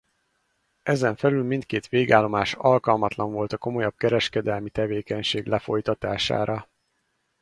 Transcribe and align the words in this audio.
Ezen 0.83 1.15
felül 1.15 1.43
mindkét 1.43 1.87
végállomás 1.87 2.53
alkalmatlan 2.53 3.31
volt 3.31 3.53
a 3.53 3.57
komolyabb 3.57 3.95
kereskedelmi 3.97 4.69
tevékenység 4.69 5.45
lefolytatására. 5.45 6.69